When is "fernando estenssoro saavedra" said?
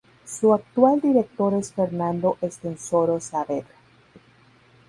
1.73-3.67